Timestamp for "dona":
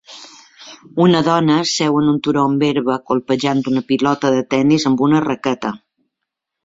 1.27-1.57